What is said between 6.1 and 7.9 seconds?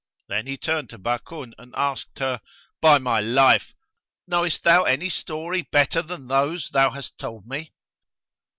those thou hast told me?"